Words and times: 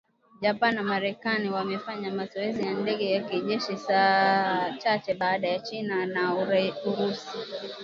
Japan 0.41 0.75
na 0.75 0.83
Marekani 0.83 1.49
wamefanya 1.49 2.11
mazoezi 2.11 2.61
ya 2.65 2.73
ndege 2.73 3.21
za 3.21 3.29
kijeshi 3.29 3.77
saa 3.77 4.73
chache 4.77 5.13
baada 5.13 5.47
ya 5.47 5.59
China 5.59 6.05
na 6.05 6.35
Urusi 6.35 7.29